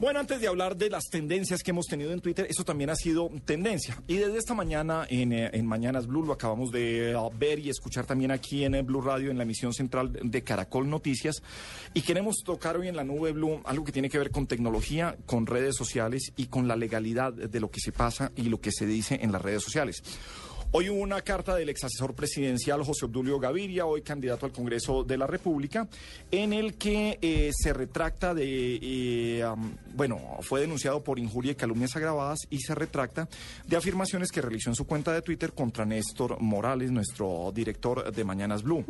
[0.00, 2.96] Bueno, antes de hablar de las tendencias que hemos tenido en Twitter, eso también ha
[2.96, 4.02] sido tendencia.
[4.08, 8.04] Y desde esta mañana en, eh, Mañanas Blue lo acabamos de uh, ver y escuchar
[8.04, 11.42] también aquí en eh, Blue Radio, en la emisión central de Caracol Noticias.
[11.94, 15.16] Y queremos tocar hoy en la nube Blue algo que tiene que ver con tecnología,
[15.26, 18.72] con redes sociales y con la legalidad de lo que se pasa y lo que
[18.72, 20.02] se dice en las redes sociales.
[20.76, 25.04] Hoy hubo una carta del ex asesor presidencial José Obdulio Gaviria, hoy candidato al Congreso
[25.04, 25.86] de la República,
[26.32, 29.44] en el que eh, se retracta de, eh,
[29.94, 33.28] bueno, fue denunciado por injuria y calumnias agravadas y se retracta
[33.64, 38.24] de afirmaciones que realizó en su cuenta de Twitter contra Néstor Morales, nuestro director de
[38.24, 38.84] Mañanas Blue.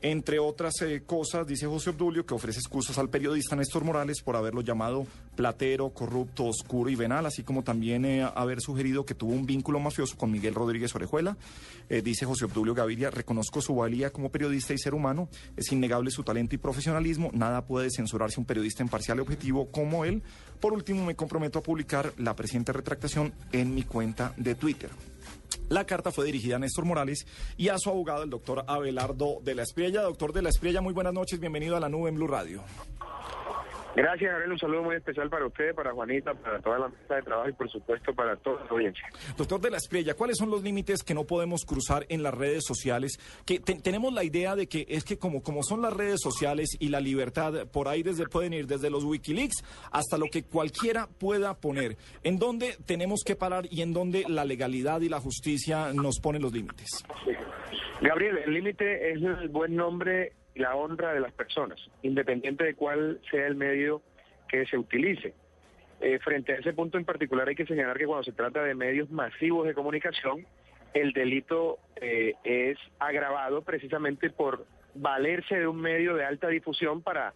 [0.00, 4.36] Entre otras eh, cosas, dice José Obdulio que ofrece excusas al periodista Néstor Morales por
[4.36, 9.32] haberlo llamado platero, corrupto, oscuro y venal, así como también eh, haber sugerido que tuvo
[9.32, 11.36] un vínculo mafioso con Miguel Rodríguez Orejuela.
[11.88, 16.12] Eh, dice José Obdulio Gaviria, reconozco su valía como periodista y ser humano, es innegable
[16.12, 20.22] su talento y profesionalismo, nada puede censurarse un periodista imparcial y objetivo como él.
[20.60, 24.90] Por último, me comprometo a publicar la presente retractación en mi cuenta de Twitter.
[25.68, 27.26] La carta fue dirigida a Néstor Morales
[27.58, 30.02] y a su abogado, el doctor Abelardo de la Espriella.
[30.02, 32.62] Doctor de la Espriella, muy buenas noches, bienvenido a la nube en Blue Radio.
[34.00, 34.52] Gracias, Gabriel.
[34.52, 37.52] Un saludo muy especial para usted, para Juanita, para toda la mesa de trabajo y,
[37.52, 39.04] por supuesto, para toda la audiencia.
[39.36, 42.64] Doctor de la Espriella, ¿cuáles son los límites que no podemos cruzar en las redes
[42.64, 43.18] sociales?
[43.44, 46.76] Que te- tenemos la idea de que es que como, como son las redes sociales
[46.78, 51.08] y la libertad, por ahí desde pueden ir desde los Wikileaks hasta lo que cualquiera
[51.18, 51.96] pueda poner.
[52.22, 56.42] ¿En dónde tenemos que parar y en dónde la legalidad y la justicia nos ponen
[56.42, 57.04] los límites?
[58.00, 63.20] Gabriel, el límite es el buen nombre la honra de las personas, independiente de cuál
[63.30, 64.02] sea el medio
[64.48, 65.34] que se utilice.
[66.00, 68.74] Eh, frente a ese punto en particular hay que señalar que cuando se trata de
[68.74, 70.46] medios masivos de comunicación,
[70.94, 77.34] el delito eh, es agravado precisamente por valerse de un medio de alta difusión para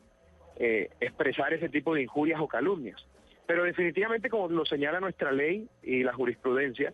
[0.56, 3.04] eh, expresar ese tipo de injurias o calumnias.
[3.46, 6.92] Pero definitivamente, como lo señala nuestra ley y la jurisprudencia,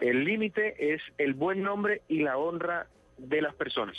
[0.00, 2.86] el límite es el buen nombre y la honra
[3.18, 3.96] de las personas.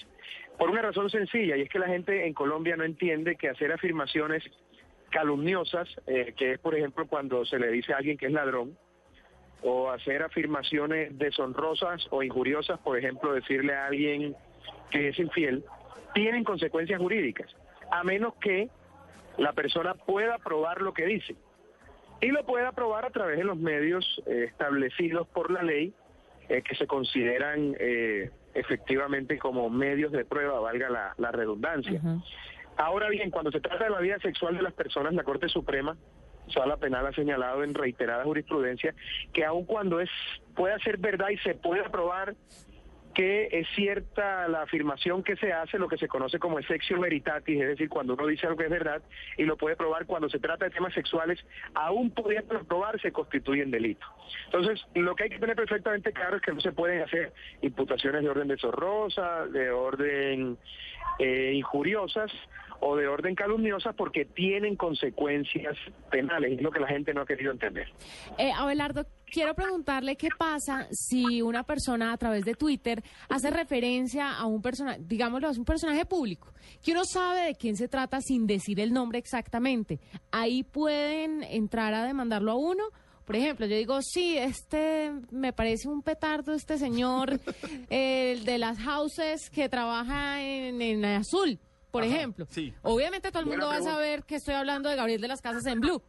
[0.58, 3.72] Por una razón sencilla, y es que la gente en Colombia no entiende que hacer
[3.72, 4.44] afirmaciones
[5.12, 8.78] calumniosas, eh, que es por ejemplo cuando se le dice a alguien que es ladrón,
[9.62, 14.36] o hacer afirmaciones deshonrosas o injuriosas, por ejemplo, decirle a alguien
[14.90, 15.64] que es infiel,
[16.14, 17.56] tienen consecuencias jurídicas,
[17.92, 18.70] a menos que
[19.38, 21.36] la persona pueda probar lo que dice.
[22.20, 25.94] Y lo pueda probar a través de los medios eh, establecidos por la ley,
[26.50, 27.76] eh, que se consideran
[28.58, 32.02] efectivamente como medios de prueba, valga la, la redundancia.
[32.76, 35.98] Ahora bien, cuando se trata de la vida sexual de las personas, la Corte Suprema,
[36.54, 38.94] Sala Penal ha señalado en reiterada jurisprudencia
[39.34, 40.10] que aun cuando es
[40.56, 42.36] pueda ser verdad y se pueda probar
[43.18, 47.60] que es cierta la afirmación que se hace, lo que se conoce como exception veritatis,
[47.60, 49.02] es decir, cuando uno dice algo que es verdad
[49.38, 53.64] y lo puede probar cuando se trata de temas sexuales, aún pudiendo probar, se constituye
[53.64, 54.06] en delito.
[54.46, 57.34] Entonces, lo que hay que tener perfectamente claro es que no se pueden hacer
[57.64, 60.56] imputaciones de orden deshonrosa, de orden
[61.18, 62.32] eh, injuriosas
[62.80, 65.76] o de orden calumniosa porque tienen consecuencias
[66.12, 67.88] penales, es lo que la gente no ha querido entender.
[68.38, 74.34] Eh, Abelardo, quiero preguntarle qué pasa si una persona a través de Twitter hace referencia
[74.34, 78.22] a un personaje, digámoslo, es un personaje público, que uno sabe de quién se trata
[78.22, 80.00] sin decir el nombre exactamente.
[80.32, 82.84] Ahí pueden entrar a demandarlo a uno.
[83.26, 87.42] Por ejemplo, yo digo, sí, este me parece un petardo, este señor,
[87.90, 91.60] el de las houses que trabaja en, en azul,
[91.98, 92.46] por Ajá, ejemplo.
[92.50, 92.74] sí.
[92.84, 95.42] Obviamente todo el Buena mundo va a saber que estoy hablando de Gabriel de las
[95.42, 96.02] Casas en Blue.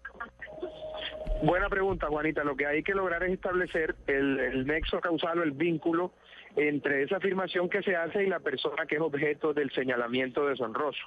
[1.43, 2.45] Buena pregunta, Juanita.
[2.45, 6.13] Lo que hay que lograr es establecer el, el nexo causal o el vínculo
[6.57, 10.99] entre esa afirmación que se hace y la persona que es objeto del señalamiento deshonroso.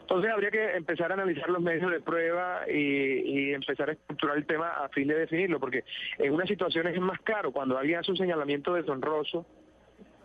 [0.00, 4.36] Entonces habría que empezar a analizar los medios de prueba y, y empezar a estructurar
[4.36, 5.84] el tema a fin de definirlo, porque
[6.18, 9.46] en unas situaciones es más claro, cuando alguien hace un señalamiento deshonroso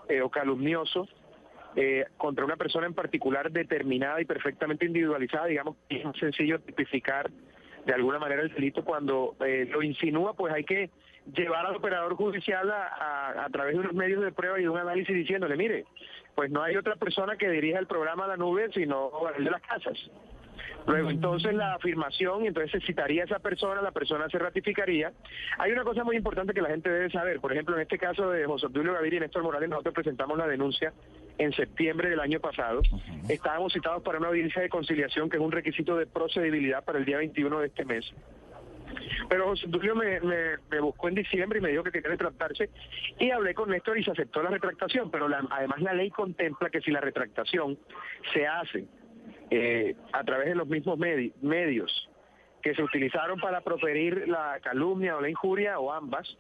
[0.10, 1.08] eh, o calumnioso,
[1.78, 6.60] eh, contra una persona en particular determinada y perfectamente individualizada, digamos que es más sencillo
[6.60, 7.30] tipificar
[7.86, 10.90] de alguna manera el delito cuando eh, lo insinúa, pues hay que
[11.34, 14.70] llevar al operador judicial a, a- a través de unos medios de prueba y de
[14.70, 15.86] un análisis diciéndole, mire,
[16.36, 19.62] pues no hay otra persona que dirija el programa La Nube sino el de las
[19.62, 19.98] casas.
[20.86, 25.12] Luego entonces la afirmación, entonces se citaría a esa persona, la persona se ratificaría.
[25.58, 28.30] Hay una cosa muy importante que la gente debe saber, por ejemplo, en este caso
[28.32, 30.94] de José Obdulio Gaviria y Néstor Morales, nosotros presentamos la denuncia
[31.38, 32.82] en septiembre del año pasado.
[33.30, 37.06] Estábamos citados para una audiencia de conciliación, que es un requisito de procedibilidad para el
[37.06, 38.06] día 21 de este mes.
[39.30, 42.70] Pero José Tulio me, me, me, buscó en diciembre y me dijo que quería retractarse
[43.20, 46.70] y hablé con Néstor y se aceptó la retractación, pero la, además la ley contempla
[46.70, 47.78] que si la retractación
[48.34, 48.86] se hace
[49.50, 52.10] eh, a través de los mismos medi medios
[52.62, 56.38] que se utilizaron para proferir la calumnia o la injuria o ambas,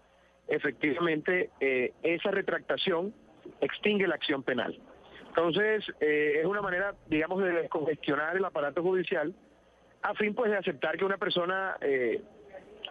[0.47, 3.13] efectivamente eh, esa retractación
[3.61, 4.79] extingue la acción penal.
[5.27, 9.35] Entonces, eh, es una manera, digamos, de descongestionar el aparato judicial
[10.01, 12.21] a fin pues de aceptar que una persona eh,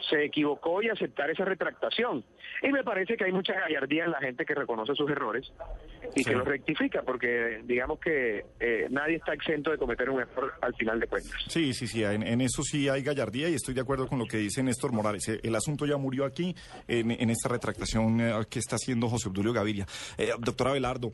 [0.09, 2.25] se equivocó y aceptar esa retractación.
[2.63, 5.53] Y me parece que hay mucha gallardía en la gente que reconoce sus errores
[6.15, 10.55] y que los rectifica, porque digamos que eh, nadie está exento de cometer un error
[10.61, 11.33] al final de cuentas.
[11.49, 14.39] Sí, sí, sí, en, eso sí hay gallardía y estoy de acuerdo con lo que
[14.39, 15.29] dice Néstor Morales.
[15.29, 16.55] El asunto ya murió aquí
[16.89, 19.87] en, esta retractación eh, que está haciendo José Obdulio Gaviria.
[20.17, 21.13] Eh, doctor Abelardo,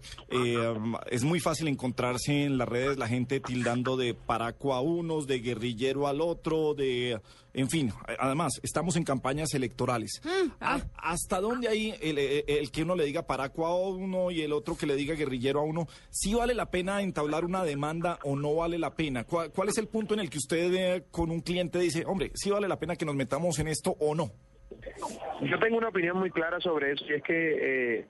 [1.11, 5.41] es muy fácil encontrarse en las redes la gente tildando de paraco a unos, de
[5.41, 7.21] guerrillero al otro, de
[7.55, 10.23] en fin, además, estamos en campañas electorales.
[10.25, 10.81] Mm, ah.
[10.97, 14.87] ¿Hasta dónde hay el, que uno le diga paraco a uno y el otro que
[14.87, 15.87] le diga guerrillero a uno?
[16.11, 19.25] ¿Sí vale la pena entablar una demanda o no vale la pena?
[19.25, 22.51] ¿Cuál, es el punto en el que usted eh, con un cliente dice, hombre, sí
[22.51, 24.31] vale la pena que nos metamos en esto o no?
[25.43, 28.07] Yo tengo una opinión muy clara sobre eso y es que eh,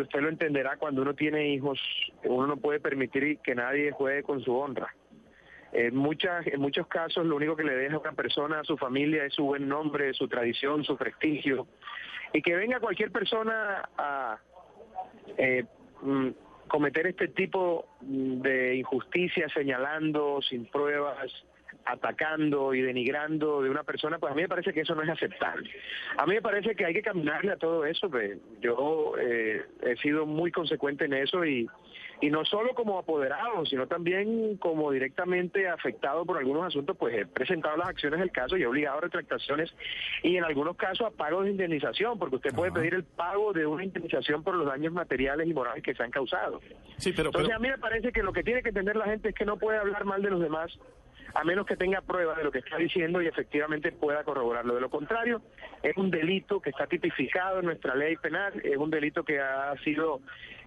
[0.00, 1.78] usted lo entenderá cuando uno tiene hijos,
[2.24, 4.94] uno no puede permitir que nadie juegue con su honra.
[5.72, 8.76] En, muchas, en muchos casos lo único que le deja a una persona, a su
[8.76, 11.66] familia, es su buen nombre, su tradición, su prestigio.
[12.32, 14.38] Y que venga cualquier persona a
[15.38, 15.64] eh,
[16.02, 16.28] mm,
[16.68, 21.30] cometer este tipo de injusticia señalando sin pruebas,
[21.84, 25.08] atacando y denigrando de una persona, pues a mí me parece que eso no es
[25.08, 25.70] aceptable.
[26.16, 28.08] A mí me parece que hay que caminarle a todo eso.
[28.10, 28.38] Pues.
[28.60, 31.68] Yo eh, he sido muy consecuente en eso y,
[32.22, 37.26] y no solo como apoderado, sino también como directamente afectado por algunos asuntos, pues he
[37.26, 39.74] presentado las acciones del caso y he obligado a retractaciones
[40.22, 43.66] y en algunos casos a pagos de indemnización, porque usted puede pedir el pago de
[43.66, 46.60] una indemnización por los daños materiales y morales que se han causado.
[46.96, 49.30] Sí, pero, Entonces a mí me parece que lo que tiene que entender la gente
[49.30, 50.78] es que no puede hablar mal de los demás
[51.34, 54.74] a menos que tenga pruebas de lo que está diciendo y efectivamente pueda corroborarlo.
[54.74, 55.42] De lo contrario,
[55.82, 59.74] es un delito que está tipificado en nuestra ley penal, es un delito que ha
[59.82, 60.20] sido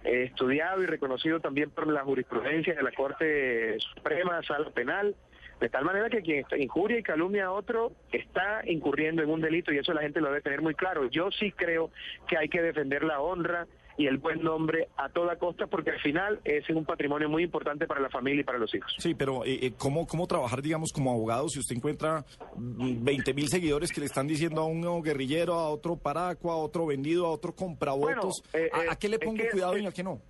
[0.06, 5.14] estudiado y reconocido también por la jurisprudencia de la Corte Suprema, Sala Penal,
[5.60, 9.72] de tal manera que quien injuria y calumnia a otro está incurriendo en un delito
[9.72, 11.08] y eso la gente lo debe tener muy claro.
[11.08, 11.90] Yo sí creo
[12.28, 16.00] que hay que defender la honra y el buen nombre a toda costa, porque al
[16.00, 18.94] final es un patrimonio muy importante para la familia y para los hijos.
[18.98, 22.24] Sí, pero eh, eh, ¿cómo, ¿cómo trabajar, digamos, como abogado si usted encuentra
[22.56, 26.86] 20 mil seguidores que le están diciendo a uno guerrillero, a otro paraco, a otro
[26.86, 28.42] vendido, a otro compravotos?
[28.52, 30.20] Eh, ¿A, qué le pongo cuidado y a qué no?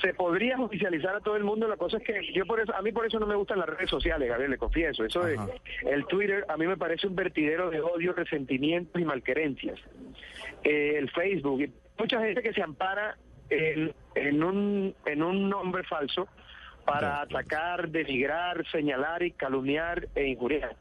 [0.00, 1.68] se podría judicializar a todo el mundo.
[1.68, 3.68] La cosa es que yo por eso, a mí por eso no me gustan las
[3.68, 5.04] redes sociales, Gabriel, le confieso.
[5.04, 5.38] Eso de
[5.86, 9.78] el Twitter a mí me parece un vertidero de odio, resentimientos y malquerencias.
[10.64, 11.68] el Facebook,
[12.00, 13.16] mucha gente que se ampara
[13.50, 16.28] en, en, un, en un nombre falso
[16.86, 20.76] para atacar, denigrar, señalar y calumniar e injuriar.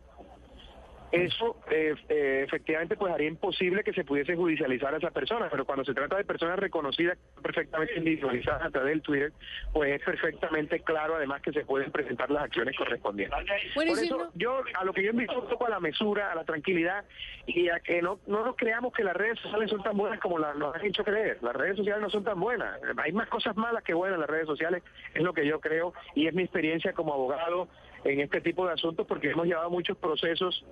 [1.11, 5.65] Eso eh, eh, efectivamente pues haría imposible que se pudiese judicializar a esa persona, pero
[5.65, 9.33] cuando se trata de personas reconocidas perfectamente individualizadas a través del Twitter,
[9.73, 13.39] pues es perfectamente claro además que se pueden presentar las acciones correspondientes.
[13.73, 16.43] Por eso yo a lo que yo invito un poco a la mesura, a la
[16.43, 17.03] tranquilidad
[17.47, 20.37] y a que no, no nos creamos que las redes sociales son tan buenas como
[20.37, 21.39] las, nos han hecho creer.
[21.41, 22.79] Las redes sociales no son tan buenas.
[22.97, 24.83] Hay más cosas malas que buenas en las redes sociales,
[25.15, 27.67] es lo que yo creo y es mi experiencia como abogado
[28.03, 30.63] en este tipo de asuntos porque hemos llevado muchos procesos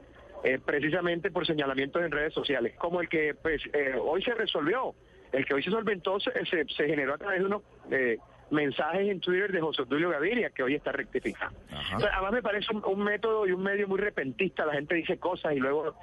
[0.43, 4.93] eh, precisamente por señalamientos en redes sociales, como el que pues, eh, hoy se resolvió,
[5.31, 8.17] el que hoy se solventó se, se, generó a través de unos eh,
[8.51, 11.59] mensajes en Twitter de José Tulio Gaviria, que hoy está rectificando.
[11.91, 15.59] además me parece un, método y un medio muy repentista, la gente dice cosas y
[15.59, 15.95] luego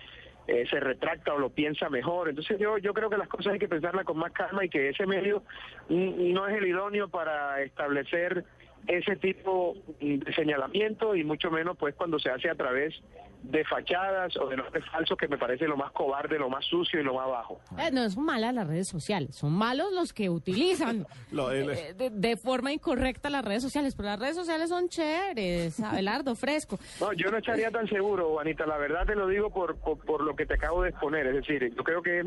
[0.46, 2.28] se retracta o lo piensa mejor.
[2.28, 4.90] Entonces yo, yo creo que las cosas hay que pensarlas con más calma y que
[4.90, 5.42] ese medio
[5.88, 8.44] no es el idóneo para establecer
[8.86, 12.94] ese tipo de señalamiento y mucho menos pues cuando se hace a través
[13.44, 16.98] de fachadas o de nombres falsos que me parece lo más cobarde, lo más sucio
[17.00, 17.60] y lo más bajo.
[17.78, 22.10] Eh, no son malas las redes sociales, son malos los que utilizan Lo- eh, de,
[22.10, 26.78] de forma incorrecta las redes sociales, pero las redes sociales son chéveres, Abelardo, fresco.
[27.00, 28.64] No, yo no estaría tan seguro, Juanita.
[28.66, 31.26] La verdad te lo digo por, por, por lo que te acabo de exponer.
[31.26, 32.26] Es decir, yo creo que es-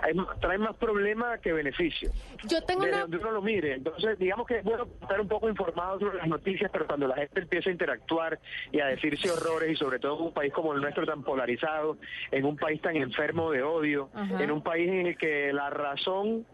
[0.00, 2.10] hay- trae más problema que beneficio.
[2.48, 3.00] Yo tengo de una...
[3.02, 3.74] donde uno lo mire.
[3.74, 7.14] Entonces, digamos que es bueno estar un poco informado sobre las noticias, pero cuando la
[7.16, 8.38] gente empieza a interactuar
[8.72, 11.96] y a decirse horrores, y sobre todo en un país como el nuestro tan polarizado,
[12.30, 14.42] en un país tan enfermo de odio, Ajá.
[14.42, 16.46] en un país en el que la razón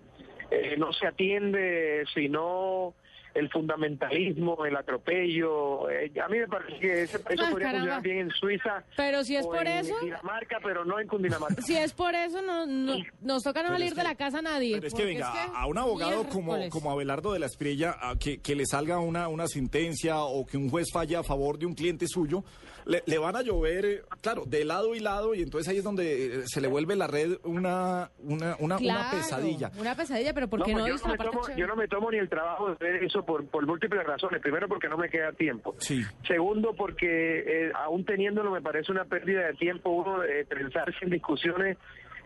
[0.51, 2.95] eh, no se atiende, sino
[3.35, 5.91] el fundamentalismo, el atropello.
[5.91, 7.95] eh, a mí me parece que eso, eso Ah, podría caramba.
[7.97, 8.85] funcionar bien en Suiza.
[8.97, 11.61] Pero si es o por en eso- Dinamarca, pero no en Cundinamarca.
[11.63, 14.41] Si es por eso, no, no- nos toca no Pero salir es de la casa
[14.41, 14.77] nadie.
[14.77, 17.97] Pero es que venga, es que a un abogado como, como Abelardo de la Espriella,
[18.01, 21.59] a que, que le salga una, una sentencia o que un juez falle a favor
[21.59, 22.45] de un cliente suyo,
[22.87, 26.27] le, le van a llover, claro, de lado y lado, y entonces ahí es donde
[26.27, 29.71] eh, se le vuelve la red una, una, una, una pesadilla.
[29.79, 32.11] Una pesadilla, pero porque no, pues he yo, no me tomo, yo no me tomo
[32.11, 34.41] ni el trabajo de ver eso por, por múltiples razones.
[34.41, 35.75] Primero, porque no me queda tiempo.
[35.79, 36.03] Sí.
[36.27, 41.11] Segundo, porque eh, aún teniéndolo me parece una pérdida de tiempo uno eh, pensarse en
[41.11, 41.79] discusiones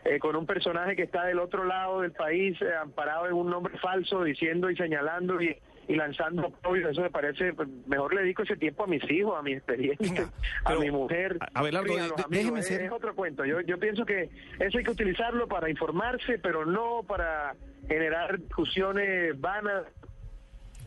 [0.05, 3.50] eh, con un personaje que está del otro lado del país, eh, amparado en un
[3.50, 5.57] nombre falso, diciendo y señalando y,
[5.88, 6.88] y lanzando apoyo.
[6.88, 10.07] Eso me parece, pues, mejor le dedico ese tiempo a mis hijos, a mi experiencia,
[10.07, 10.30] Venga,
[10.64, 11.37] a mi mujer.
[11.40, 13.45] a- Abelardo, y a déjeme ser- es otro cuento.
[13.45, 14.28] Yo, yo pienso que
[14.61, 17.54] eso hay que utilizarlo para informarse, pero no para
[17.88, 19.85] generar discusiones vanas.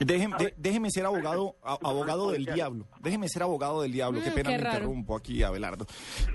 [0.05, 2.85] Déjeme, de- déjeme ser abogado, a- abogado del diablo.
[3.01, 4.21] Déjeme ser abogado del diablo.
[4.23, 5.85] Qué Mm, pena qué me interrumpo aquí, Abelardo.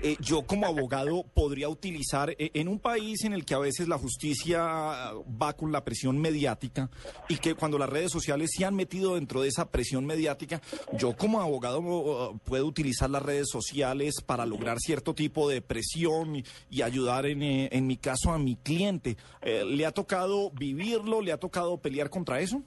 [0.01, 3.87] Eh, yo como abogado podría utilizar, eh, en un país en el que a veces
[3.87, 6.89] la justicia va con la presión mediática
[7.29, 10.61] y que cuando las redes sociales se han metido dentro de esa presión mediática,
[10.97, 16.35] yo como abogado uh, puedo utilizar las redes sociales para lograr cierto tipo de presión
[16.37, 19.17] y, y ayudar en, eh, en mi caso a mi cliente.
[19.41, 21.21] Eh, ¿Le ha tocado vivirlo?
[21.21, 22.61] ¿Le ha tocado pelear contra eso?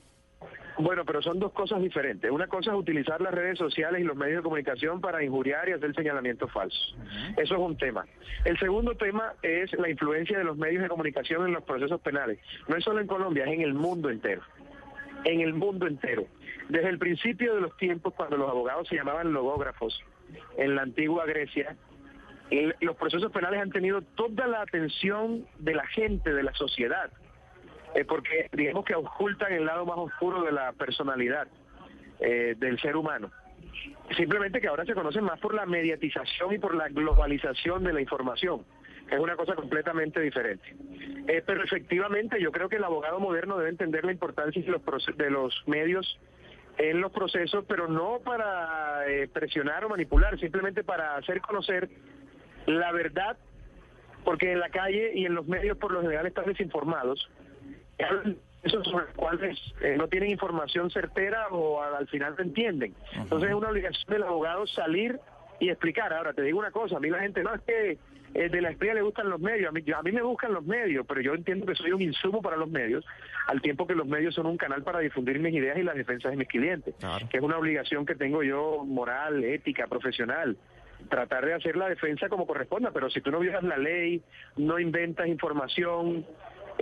[0.81, 2.31] Bueno, pero son dos cosas diferentes.
[2.31, 5.73] Una cosa es utilizar las redes sociales y los medios de comunicación para injuriar y
[5.73, 6.97] hacer señalamientos falsos.
[7.37, 8.07] Eso es un tema.
[8.45, 12.39] El segundo tema es la influencia de los medios de comunicación en los procesos penales.
[12.67, 14.43] No es solo en Colombia, es en el mundo entero.
[15.25, 16.27] En el mundo entero.
[16.71, 20.03] Desde el principio de los tiempos, cuando los abogados se llamaban logógrafos,
[20.57, 21.77] en la antigua Grecia,
[22.81, 27.11] los procesos penales han tenido toda la atención de la gente, de la sociedad
[27.95, 31.49] eh, porque digamos que ocultan el lado más oscuro de la personalidad
[32.21, 33.31] eh, del ser humano.
[34.17, 38.01] Simplemente que ahora se conocen más por la mediatización y por la globalización de la
[38.01, 38.65] información,
[39.11, 40.75] es una cosa completamente diferente.
[41.29, 44.83] Eh, pero efectivamente yo creo que el abogado moderno debe entender la importancia de los,
[45.17, 46.19] de los medios
[46.79, 51.89] en los procesos, pero no para eh, presionar o manipular, simplemente para hacer conocer
[52.67, 53.37] la verdad,
[54.25, 57.29] porque en la calle y en los medios por lo general están desinformados
[58.63, 62.95] esos sobre los cuales eh, no tienen información certera o al final no entienden.
[63.15, 65.19] Entonces es una obligación del abogado salir
[65.59, 66.13] y explicar.
[66.13, 67.99] Ahora, te digo una cosa, a mí la gente no es que
[68.35, 70.65] eh, de la espía le gustan los medios, a mí, a mí me buscan los
[70.65, 73.05] medios, pero yo entiendo que soy un insumo para los medios,
[73.49, 76.31] al tiempo que los medios son un canal para difundir mis ideas y las defensas
[76.31, 77.29] de mis clientes, Claro.
[77.29, 80.57] que es una obligación que tengo yo moral, ética, profesional
[81.09, 84.23] tratar de hacer la defensa como corresponda, pero si tú no violas la ley,
[84.57, 86.25] no inventas información,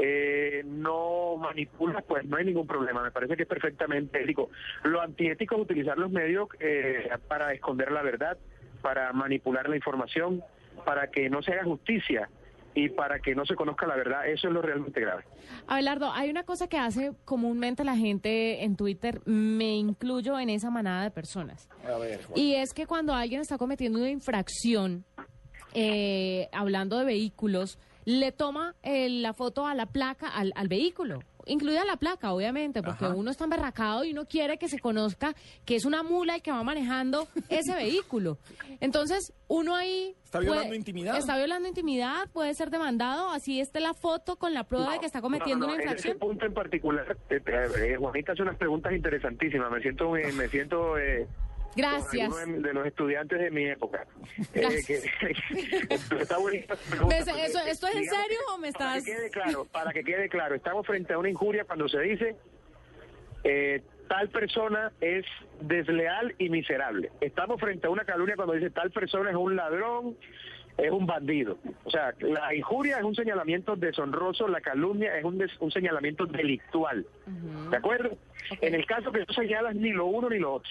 [0.00, 3.02] eh, no manipulas, pues no hay ningún problema.
[3.02, 4.50] Me parece que es perfectamente ético.
[4.84, 8.38] Lo antiético es utilizar los medios eh, para esconder la verdad,
[8.80, 10.42] para manipular la información,
[10.84, 12.28] para que no se haga justicia
[12.74, 14.28] y para que no se conozca la verdad.
[14.28, 15.24] Eso es lo realmente grave.
[15.66, 20.70] Abelardo, hay una cosa que hace comúnmente la gente en Twitter, me incluyo en esa
[20.70, 21.68] manada de personas.
[21.84, 25.04] A ver, Y es que cuando alguien está cometiendo una infracción,
[25.74, 31.20] eh, hablando de vehículos, le toma eh, la foto a la placa, al, al vehículo,
[31.44, 35.34] incluida la placa, obviamente, porque uno está emberracado y uno quiere que se conozca
[35.66, 38.38] que es una mula el que va manejando ese vehículo.
[38.80, 40.14] Entonces, uno ahí...
[40.24, 41.18] Está violando intimidad.
[41.18, 45.06] Está violando intimidad, puede ser demandado, así esté la foto con la prueba de que
[45.06, 46.12] está cometiendo No, no, una En infracción.
[46.16, 49.70] ese punto en particular, eh, eh, Juanita hace unas preguntas interesantísimas.
[49.70, 51.26] Me siento, eh, me siento eh,
[51.78, 52.28] Gracias.
[52.28, 54.06] con de, de los estudiantes de mi época.
[54.38, 55.02] Eh, Gracias.
[55.18, 58.96] que- está buenísima la pregunta, ¿Me- porque, eso- ¿Esto es en serio o me Para
[58.98, 59.04] estás...?
[59.04, 62.36] que quede claro, para que quede claro, estamos frente a una injuria cuando se dice
[63.44, 65.24] eh, tal persona es
[65.60, 67.10] desleal y miserable.
[67.20, 70.16] Estamos frente a una calumnia cuando dice tal persona es un ladrón,
[70.76, 71.58] es un bandido.
[71.84, 76.24] O sea, la injuria es un señalamiento deshonroso, la calumnia es un, des- un señalamiento
[76.26, 77.06] delictual.
[77.70, 78.16] ¿De acuerdo?
[78.60, 80.70] En el caso que no señalas ni lo uno ni lo otro.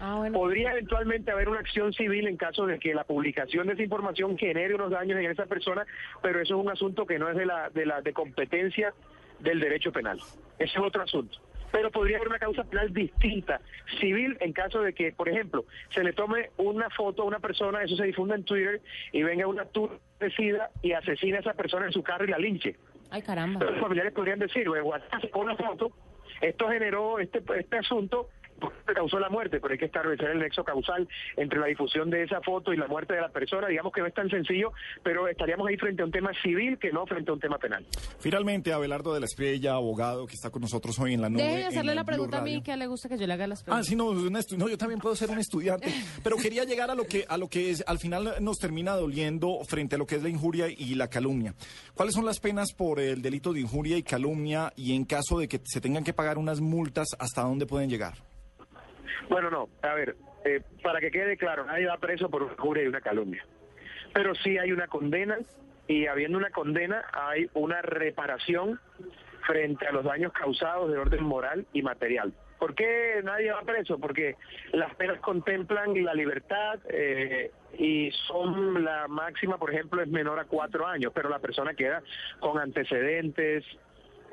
[0.00, 0.38] Ah, bueno.
[0.38, 4.36] Podría eventualmente haber una acción civil en caso de que la publicación de esa información
[4.38, 5.86] genere unos daños en esa persona,
[6.22, 8.94] pero eso es un asunto que no es de la de la de competencia
[9.40, 10.18] del derecho penal.
[10.58, 11.38] Ese es otro asunto.
[11.70, 13.60] Pero podría haber una causa penal distinta,
[14.00, 17.82] civil, en caso de que, por ejemplo, se le tome una foto a una persona,
[17.82, 18.80] eso se difunda en Twitter,
[19.12, 20.00] y venga una tour
[20.82, 22.76] y asesina a esa persona en su carro y la linche.
[23.10, 23.64] Ay, caramba.
[23.64, 25.92] Los familiares podrían decir, "Oye, WhatsApp una foto,
[26.40, 28.28] esto generó este, este asunto,
[28.60, 32.22] porque causó la muerte, pero hay que establecer el nexo causal entre la difusión de
[32.24, 33.68] esa foto y la muerte de la persona.
[33.68, 34.72] Digamos que no es tan sencillo,
[35.02, 37.84] pero estaríamos ahí frente a un tema civil que no frente a un tema penal.
[38.18, 41.42] Finalmente, Abelardo de la Estrella, abogado, que está con nosotros hoy en la nube.
[41.42, 43.60] Deje de hacerle la pregunta a mí que le gusta que yo le haga las
[43.60, 43.86] Ah, preguntas.
[43.86, 45.88] sí, no, una no, yo también puedo ser un estudiante,
[46.24, 49.58] pero quería llegar a lo que a lo que es, al final nos termina doliendo
[49.66, 51.54] frente a lo que es la injuria y la calumnia.
[51.94, 55.48] ¿Cuáles son las penas por el delito de injuria y calumnia y en caso de
[55.48, 58.14] que se tengan que pagar unas multas, hasta dónde pueden llegar?
[59.28, 62.84] Bueno, no, a ver, eh, para que quede claro, nadie va preso por una injuria
[62.84, 63.44] y una calumnia.
[64.12, 65.38] Pero sí hay una condena
[65.86, 68.80] y habiendo una condena hay una reparación
[69.46, 72.32] frente a los daños causados de orden moral y material.
[72.58, 73.98] ¿Por qué nadie va preso?
[73.98, 74.36] Porque
[74.72, 80.44] las penas contemplan la libertad eh, y son la máxima, por ejemplo, es menor a
[80.44, 82.02] cuatro años, pero la persona queda
[82.40, 83.64] con antecedentes,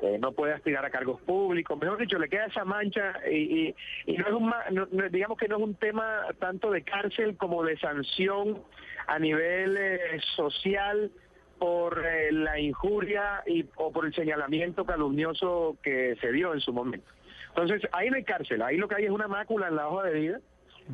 [0.02, 3.74] eh, no puede aspirar a cargos públicos, mejor dicho, le queda esa mancha y, y-
[4.06, 7.36] y no es un, no- no- digamos que no es un tema tanto de cárcel
[7.36, 8.62] como de sanción
[9.06, 11.10] a nivel eh, social
[11.58, 16.72] por eh, la injuria y, o por el señalamiento calumnioso que se dio en su
[16.72, 17.10] momento.
[17.48, 20.08] Entonces, ahí no hay cárcel, ahí lo que hay es una mácula en la hoja
[20.08, 20.40] de vida,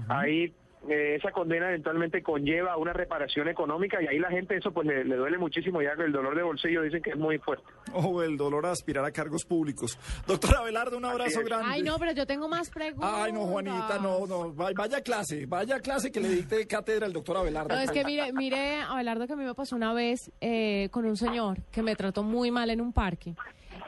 [0.09, 0.53] ahí
[0.89, 5.05] eh, esa condena eventualmente conlleva una reparación económica y ahí la gente eso pues le,
[5.05, 7.65] le duele muchísimo ya que el dolor de bolsillo dicen que es muy fuerte.
[7.93, 9.99] O el dolor a aspirar a cargos públicos.
[10.27, 11.67] Doctor Abelardo, un abrazo grande.
[11.69, 13.11] Ay, no, pero yo tengo más preguntas.
[13.15, 17.13] Ay, no, Juanita, no, no, vaya, vaya clase, vaya clase que le dicte cátedra al
[17.13, 17.75] doctor Abelardo.
[17.75, 21.05] No, es que mire, mire, Abelardo, que a mí me pasó una vez eh, con
[21.05, 23.35] un señor que me trató muy mal en un parque.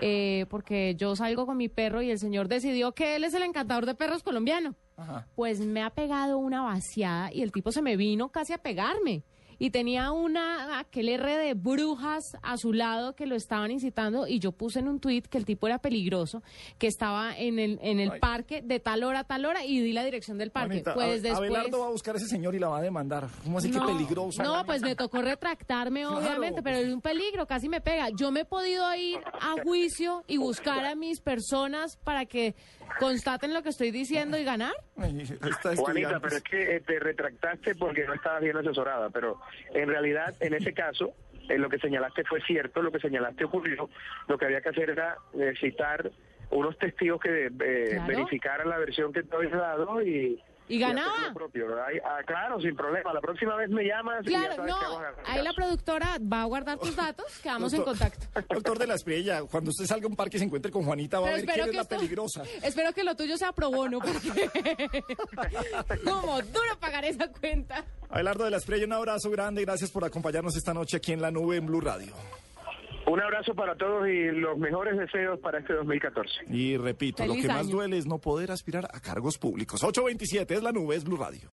[0.01, 3.43] eh, porque yo salgo con mi perro y el señor decidió que él es el
[3.43, 4.75] encantador de perros colombiano.
[4.97, 5.27] Ajá.
[5.35, 9.23] Pues me ha pegado una vaciada y el tipo se me vino casi a pegarme.
[9.57, 14.41] Y tenía una, aquel R de brujas a su lado que lo estaban incitando y
[14.41, 16.43] yo puse en un tuit que el tipo era peligroso,
[16.77, 18.19] que estaba en el, en el Ay.
[18.19, 20.83] parque de tal hora a tal hora y di la dirección del parque.
[20.83, 21.51] Pues Abe- después...
[21.51, 23.29] Abelardo va a buscar a ese señor y la va a demandar.
[23.45, 24.43] ¿Cómo así que peligroso?
[24.43, 28.09] No, pues me tocó retractarme, Claro, obviamente, pero es un peligro, casi me pega.
[28.11, 32.57] Yo me he podido ir a juicio y buscar a mis personas para que
[32.99, 34.73] constaten lo que estoy diciendo y ganar.
[35.77, 39.41] Juanita, pero es que eh, te retractaste porque no estabas bien asesorada, pero
[39.73, 41.13] en realidad en ese caso
[41.49, 43.89] eh, lo que señalaste fue cierto, lo que señalaste ocurrió,
[44.29, 46.11] lo que había que hacer era eh, citar
[46.51, 47.51] unos testigos que eh,
[47.91, 48.07] Claro.
[48.07, 50.41] verificaran la versión que te habías dado y...
[50.69, 51.13] ¿Y ganaba?
[51.13, 51.85] hacer lo propio.
[51.85, 53.13] Ahí- ah, claro, sin problema.
[53.13, 55.53] La próxima vez me llamas y ya sabes no, que vamos a agarrar ahí la
[55.53, 58.27] productora va a guardar tus datos, quedamos en contacto.
[58.55, 61.21] Doctor de la Estrella, cuando usted salga a un parque y se encuentre con Juanita,
[61.21, 62.43] va a ver quién es la peligrosa.
[62.63, 64.51] espero que lo tuyo sea pro bono, porque
[66.05, 67.85] como duro pagar esa cuenta.
[68.09, 69.63] Abelardo de la Estrella, un abrazo grande.
[69.65, 72.15] Gracias por acompañarnos esta noche aquí en la nube en Blue Radio.
[73.07, 76.31] Un abrazo para todos y los mejores deseos para este 2014.
[76.49, 79.83] Y repito, lo que más duele es no poder aspirar a cargos públicos.
[79.83, 81.51] 827 es la nube, es Blue Radio.